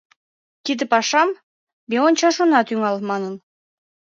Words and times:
«Тиде 0.63 0.83
пашам 0.91 1.29
ме 1.89 1.97
ончаш 2.07 2.35
она 2.43 2.59
тӱҥал,— 2.67 2.97
манын. 3.09 3.33